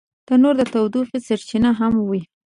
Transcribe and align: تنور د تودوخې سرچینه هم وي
تنور 0.27 0.55
د 0.57 0.61
تودوخې 0.71 1.19
سرچینه 1.27 1.71
هم 1.79 1.93
وي 2.09 2.21